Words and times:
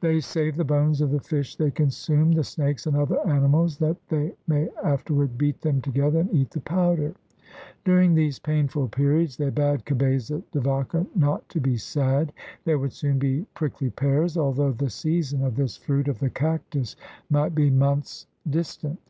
They 0.00 0.20
save 0.20 0.54
the 0.54 0.64
bones 0.64 1.00
of 1.00 1.10
the 1.10 1.18
fish 1.18 1.56
they 1.56 1.72
consume, 1.72 2.30
the 2.30 2.44
snakes 2.44 2.86
and 2.86 2.96
other 2.96 3.18
animals, 3.26 3.78
that 3.78 3.96
they 4.10 4.32
may 4.46 4.68
after 4.84 5.12
ward 5.12 5.36
beat 5.36 5.60
them 5.62 5.80
together 5.80 6.20
and 6.20 6.32
eat 6.32 6.52
the 6.52 6.60
powder." 6.60 7.16
During 7.84 8.14
these 8.14 8.38
painful 8.38 8.86
periods, 8.86 9.36
they 9.36 9.50
bade 9.50 9.84
Cabeza 9.84 10.40
de 10.52 10.60
Vaca 10.60 11.04
"not 11.16 11.48
to 11.48 11.60
be 11.60 11.76
sad. 11.76 12.32
There 12.64 12.78
would 12.78 12.92
soon 12.92 13.18
be 13.18 13.44
prickly 13.54 13.90
pears, 13.90 14.36
although 14.38 14.70
the 14.70 14.88
season 14.88 15.42
of 15.42 15.56
this 15.56 15.76
fruit 15.76 16.06
of 16.06 16.20
the 16.20 16.30
cactus 16.30 16.94
might 17.28 17.52
be 17.56 17.68
months 17.68 18.28
distant. 18.48 19.00